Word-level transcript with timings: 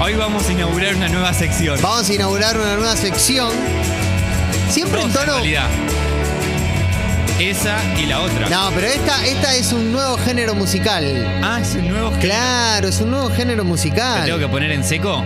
Hoy 0.00 0.14
vamos 0.14 0.48
a 0.48 0.52
inaugurar 0.52 0.94
una 0.94 1.08
nueva 1.08 1.34
sección. 1.34 1.78
Vamos 1.82 2.08
a 2.08 2.14
inaugurar 2.14 2.56
una 2.56 2.76
nueva 2.76 2.96
sección. 2.96 3.52
Siempre 4.70 5.00
en 5.02 5.08
Dos, 5.12 5.16
en 5.16 5.26
tono. 5.26 5.38
realidad. 5.38 5.68
Esa 7.40 7.76
y 7.98 8.06
la 8.06 8.20
otra. 8.20 8.48
No, 8.48 8.70
pero 8.74 8.86
esta, 8.86 9.24
esta 9.26 9.54
es 9.56 9.72
un 9.72 9.92
nuevo 9.92 10.16
género 10.18 10.54
musical. 10.54 11.04
Ah, 11.42 11.58
es 11.60 11.74
un 11.74 11.88
nuevo. 11.88 12.10
Claro, 12.20 12.88
es 12.88 13.00
un 13.00 13.10
nuevo 13.10 13.30
género 13.30 13.62
¿Te 13.62 13.68
musical. 13.68 14.24
tengo 14.24 14.38
que 14.38 14.48
poner 14.48 14.70
en 14.72 14.84
seco? 14.84 15.22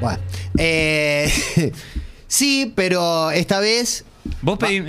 Bueno, 0.00 0.18
eh, 0.56 1.30
sí, 2.26 2.72
pero 2.74 3.30
esta 3.30 3.60
vez. 3.60 4.04
Vos 4.42 4.58
pedí. 4.58 4.82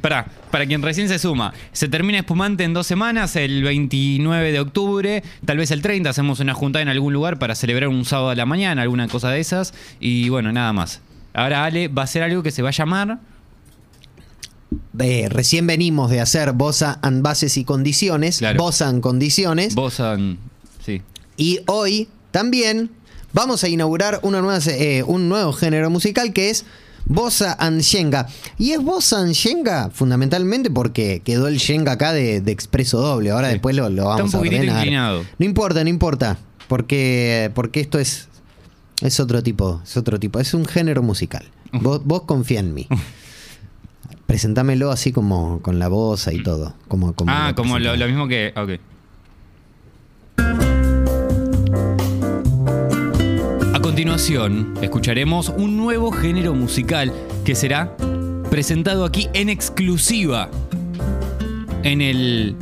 Pará, 0.00 0.26
para 0.50 0.64
quien 0.66 0.82
recién 0.82 1.08
se 1.08 1.18
suma, 1.18 1.52
se 1.72 1.88
termina 1.88 2.18
Espumante 2.18 2.64
en 2.64 2.72
dos 2.72 2.86
semanas, 2.86 3.34
el 3.34 3.62
29 3.64 4.52
de 4.52 4.60
octubre, 4.60 5.24
tal 5.44 5.56
vez 5.56 5.70
el 5.72 5.82
30, 5.82 6.10
hacemos 6.10 6.38
una 6.40 6.54
juntada 6.54 6.82
en 6.82 6.88
algún 6.88 7.12
lugar 7.12 7.38
para 7.38 7.54
celebrar 7.54 7.88
un 7.88 8.04
sábado 8.04 8.30
a 8.30 8.34
la 8.36 8.46
mañana, 8.46 8.82
alguna 8.82 9.08
cosa 9.08 9.30
de 9.30 9.40
esas, 9.40 9.74
y 9.98 10.28
bueno, 10.28 10.52
nada 10.52 10.72
más. 10.72 11.00
Ahora 11.34 11.64
Ale 11.64 11.88
va 11.88 12.02
a 12.02 12.04
hacer 12.04 12.22
algo 12.22 12.42
que 12.42 12.50
se 12.50 12.62
va 12.62 12.68
a 12.68 12.72
llamar... 12.72 13.18
eh, 15.00 15.28
recién 15.30 15.66
venimos 15.66 16.10
de 16.10 16.20
hacer 16.20 16.52
Bosa 16.52 16.98
and 17.02 17.22
Bases 17.22 17.56
y 17.56 17.64
Condiciones. 17.64 18.38
Claro. 18.38 18.58
Bosa 18.62 18.88
and 18.88 19.00
Condiciones. 19.00 19.74
Bosan... 19.74 20.38
Sí. 20.84 21.02
Y 21.36 21.60
hoy 21.66 22.08
también 22.30 22.90
vamos 23.32 23.62
a 23.64 23.68
inaugurar 23.68 24.20
una 24.22 24.40
nueva, 24.40 24.58
eh, 24.66 25.02
un 25.06 25.28
nuevo 25.28 25.52
género 25.52 25.90
musical 25.90 26.32
que 26.32 26.50
es 26.50 26.64
Bossa 27.06 27.56
and 27.58 27.80
Shenga. 27.80 28.26
Y 28.58 28.72
es 28.72 28.82
Bossa 28.82 29.20
and 29.20 29.32
Shenga 29.32 29.90
fundamentalmente 29.90 30.70
porque 30.70 31.22
quedó 31.24 31.48
el 31.48 31.58
Shenga 31.58 31.92
acá 31.92 32.12
de, 32.12 32.40
de 32.40 32.52
expreso 32.52 33.00
doble. 33.00 33.30
Ahora 33.30 33.48
Sí. 33.48 33.54
después 33.54 33.74
lo, 33.76 33.88
lo 33.88 34.02
Está 34.02 34.14
vamos 34.16 34.34
un 34.34 34.40
a 34.40 34.42
poquitito 34.42 34.64
inclinado. 34.64 35.24
No 35.38 35.46
importa, 35.46 35.82
no 35.82 35.90
importa. 35.90 36.38
Porque, 36.68 37.50
porque 37.54 37.80
esto 37.80 37.98
es, 37.98 38.28
es 39.00 39.20
otro 39.20 39.42
tipo. 39.42 39.80
Es 39.84 39.96
otro 39.96 40.18
tipo. 40.20 40.38
Es 40.40 40.52
un 40.54 40.66
género 40.66 41.02
musical. 41.02 41.44
Vos, 41.72 42.02
vos 42.04 42.22
confía 42.22 42.60
en 42.60 42.74
mí. 42.74 42.86
Presentámelo 44.26 44.90
así 44.90 45.12
como 45.12 45.60
con 45.62 45.78
la 45.78 45.88
voz 45.88 46.28
y 46.30 46.42
todo. 46.42 46.74
Como, 46.88 47.14
como 47.14 47.30
ah, 47.32 47.48
lo 47.50 47.54
como 47.54 47.78
lo, 47.78 48.06
mismo 48.06 48.28
que... 48.28 48.52
Ok. 48.56 48.80
Continuación, 53.98 54.74
escucharemos 54.80 55.48
un 55.48 55.76
nuevo 55.76 56.12
género 56.12 56.54
musical 56.54 57.12
que 57.44 57.56
será 57.56 57.96
presentado 58.48 59.04
aquí 59.04 59.28
en 59.34 59.48
exclusiva 59.48 60.48
en 61.82 62.00
el 62.00 62.54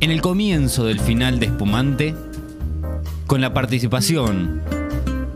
en 0.00 0.10
el 0.10 0.20
comienzo 0.20 0.84
del 0.84 1.00
final 1.00 1.40
de 1.40 1.46
Espumante 1.46 2.14
con 3.26 3.40
la 3.40 3.54
participación 3.54 4.60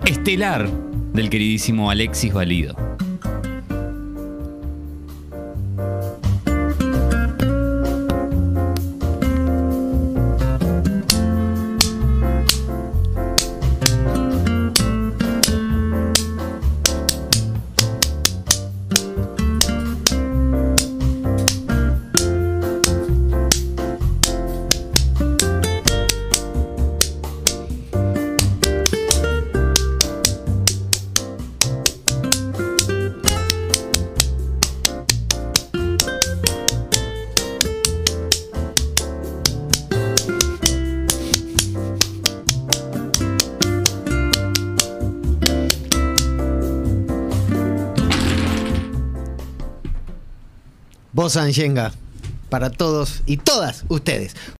estelar 0.04 0.68
del 1.14 1.30
queridísimo 1.30 1.90
Alexis 1.90 2.34
Valido. 2.34 2.91
Bossa 51.12 51.42
and 51.42 51.52
Shenga. 51.52 51.92
Para 52.48 52.70
todos 52.70 53.22
y 53.26 53.38
todas 53.38 53.84
ustedes. 53.88 54.36